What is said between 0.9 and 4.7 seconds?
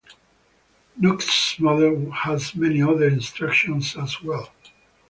Knuth's model has many other instructions as well.